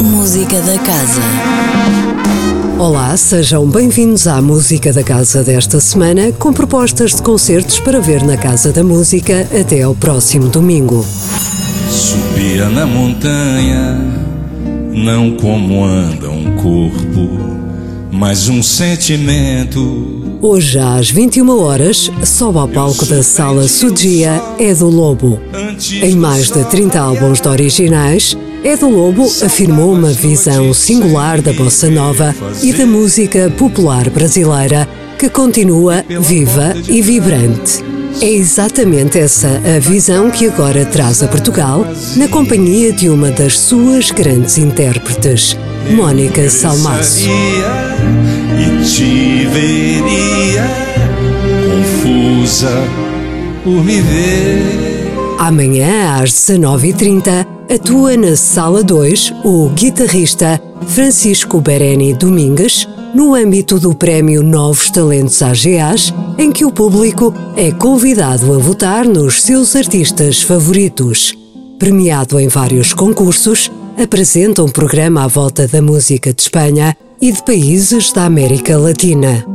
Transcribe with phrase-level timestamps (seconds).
[0.00, 1.20] Música da Casa.
[2.78, 8.22] Olá, sejam bem-vindos à Música da Casa desta semana, com propostas de concertos para ver
[8.22, 11.04] na Casa da Música até ao próximo domingo.
[11.90, 13.98] Subia na montanha,
[14.92, 17.28] não como anda um corpo,
[18.12, 20.22] mas um sentimento.
[20.40, 25.40] Hoje, às 21 horas, sobe ao palco da Sala Sudia É do Lobo.
[26.02, 31.52] Em mais de 30 álbuns de originais, É do Lobo afirmou uma visão singular da
[31.52, 34.88] bossa nova e da música popular brasileira,
[35.18, 37.84] que continua viva e vibrante.
[38.22, 43.58] É exatamente essa a visão que agora traz a Portugal, na companhia de uma das
[43.58, 45.58] suas grandes intérpretes,
[45.90, 47.28] Mónica Salmaço.
[47.28, 50.64] E te veria
[51.68, 52.82] confusa
[53.62, 55.04] por me ver.
[55.38, 63.92] Amanhã, às 19h30, atua na Sala 2 o guitarrista Francisco Bereni Domingues, no âmbito do
[63.94, 70.40] Prémio Novos Talentos AGAs, em que o público é convidado a votar nos seus artistas
[70.40, 71.36] favoritos.
[71.78, 77.42] Premiado em vários concursos, apresenta um programa à volta da música de Espanha e de
[77.44, 79.53] países da América Latina.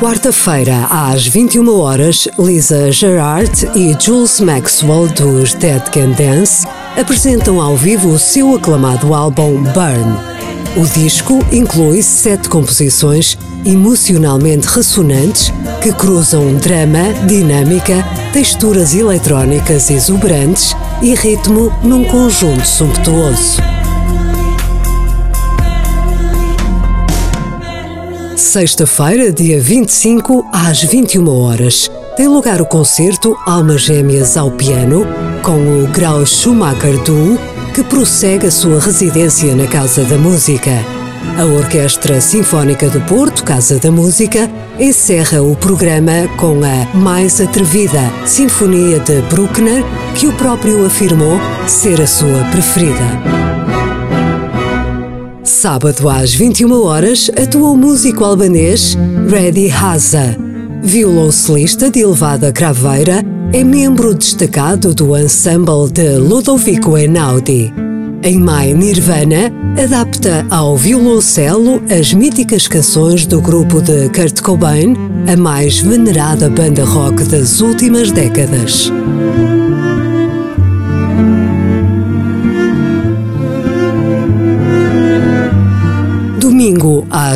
[0.00, 6.66] Quarta-feira, às 21 horas, Lisa Gerard e Jules Maxwell dos Dead Can Dance
[6.98, 10.16] apresentam ao vivo o seu aclamado álbum Burn.
[10.74, 21.14] O disco inclui sete composições emocionalmente ressonantes que cruzam drama, dinâmica, texturas eletrónicas exuberantes e
[21.14, 23.69] ritmo num conjunto sumptuoso.
[28.50, 35.06] Sexta-feira, dia 25, às 21 horas, tem lugar o concerto Almas Gêmeas ao Piano
[35.40, 37.38] com o Grau Schumacher Duo,
[37.72, 40.72] que prossegue a sua residência na Casa da Música.
[41.38, 48.00] A Orquestra Sinfónica do Porto, Casa da Música, encerra o programa com a mais atrevida
[48.26, 49.84] Sinfonia de Bruckner,
[50.16, 51.38] que o próprio afirmou
[51.68, 53.49] ser a sua preferida.
[55.60, 58.96] Sábado às 21 horas atua o músico albanês
[59.28, 60.34] Reddy Haza.
[60.82, 63.22] Violoncelista de elevada craveira,
[63.52, 67.70] é membro destacado do ensemble de Ludovico Einaudi.
[68.22, 74.94] Em maio, Nirvana adapta ao violoncelo as míticas canções do grupo de Kurt Cobain,
[75.30, 78.90] a mais venerada banda rock das últimas décadas.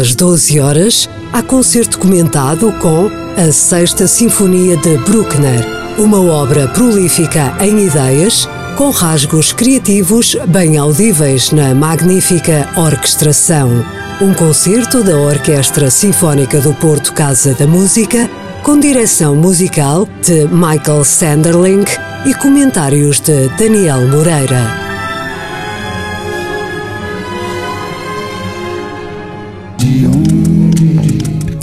[0.04, 5.66] Às 12 horas, há concerto comentado com a Sexta Sinfonia de Bruckner,
[5.96, 13.70] uma obra prolífica em ideias, com rasgos criativos bem audíveis na magnífica orquestração.
[14.20, 18.28] Um concerto da Orquestra Sinfónica do Porto Casa da Música,
[18.62, 21.84] com direção musical de Michael Sanderling
[22.26, 24.83] e comentários de Daniel Moreira.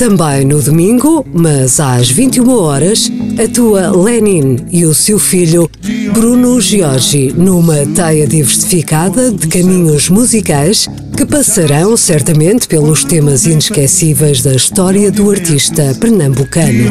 [0.01, 3.07] Também no domingo, mas às 21 horas,
[3.38, 5.69] atua Lenin e o seu filho
[6.12, 14.56] Bruno Giorgi numa teia diversificada de caminhos musicais que passarão certamente pelos temas inesquecíveis da
[14.56, 16.89] história do artista pernambucano.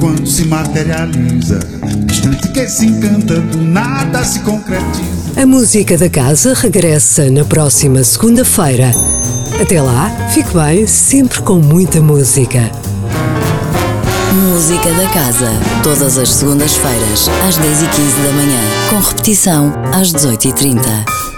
[0.00, 1.60] quando se materializa,
[2.10, 5.02] instante que se encanta do nada se concretiza.
[5.36, 8.92] A música da casa regressa na próxima segunda-feira.
[9.60, 12.70] Até lá, fique bem, sempre com muita música.
[14.50, 15.50] Música da Casa.
[15.82, 18.60] Todas as segundas-feiras, às 10h15 da manhã.
[18.90, 21.35] Com repetição, às 18h30.